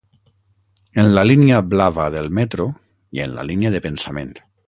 En 1.03 1.09
la 1.17 1.23
línia 1.31 1.59
blava 1.73 2.07
del 2.17 2.31
metro 2.39 2.67
i 3.19 3.23
en 3.27 3.37
la 3.41 3.47
línia 3.51 3.75
de 3.77 3.83
pensament. 3.87 4.35